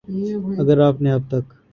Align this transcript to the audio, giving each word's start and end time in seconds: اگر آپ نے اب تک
اگر 0.59 0.79
آپ 0.79 1.01
نے 1.01 1.11
اب 1.11 1.21
تک 1.29 1.53